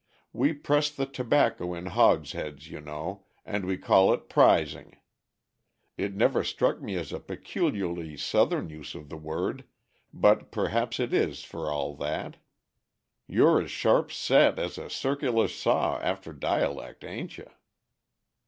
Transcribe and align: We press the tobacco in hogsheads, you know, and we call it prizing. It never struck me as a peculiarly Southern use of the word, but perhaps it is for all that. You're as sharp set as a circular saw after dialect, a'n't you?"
We 0.33 0.53
press 0.53 0.89
the 0.89 1.05
tobacco 1.05 1.75
in 1.75 1.85
hogsheads, 1.85 2.71
you 2.71 2.81
know, 2.81 3.27
and 3.45 3.67
we 3.67 3.77
call 3.77 4.11
it 4.11 4.29
prizing. 4.29 4.97
It 5.95 6.15
never 6.15 6.43
struck 6.43 6.81
me 6.81 6.95
as 6.95 7.13
a 7.13 7.19
peculiarly 7.19 8.17
Southern 8.17 8.71
use 8.71 8.95
of 8.95 9.09
the 9.09 9.17
word, 9.17 9.63
but 10.11 10.49
perhaps 10.51 10.99
it 10.99 11.13
is 11.13 11.43
for 11.43 11.69
all 11.71 11.93
that. 11.97 12.37
You're 13.27 13.61
as 13.61 13.69
sharp 13.69 14.11
set 14.11 14.57
as 14.57 14.79
a 14.79 14.89
circular 14.89 15.47
saw 15.47 15.99
after 15.99 16.33
dialect, 16.33 17.03
a'n't 17.03 17.37
you?" 17.37 17.51